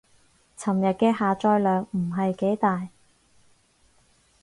[0.57, 2.89] 尋日嘅下載量唔係幾大